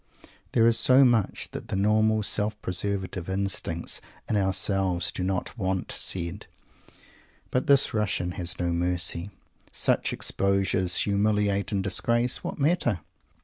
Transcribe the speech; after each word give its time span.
There 0.53 0.65
is 0.65 0.79
so 0.79 1.05
much 1.05 1.51
that 1.51 1.67
the 1.67 1.75
normal 1.75 2.23
self 2.23 2.59
preservative 2.63 3.29
instincts 3.29 4.01
in 4.27 4.35
ourselves 4.35 5.11
do 5.11 5.21
not 5.23 5.55
want 5.59 5.91
said. 5.91 6.47
But 7.51 7.67
this 7.67 7.93
Russian 7.93 8.31
has 8.31 8.57
no 8.57 8.71
mercy. 8.71 9.29
Such 9.71 10.11
exposures 10.11 10.97
humiliate 10.97 11.71
and 11.71 11.83
disgrace? 11.83 12.43
What 12.43 12.57
matter? 12.57 13.01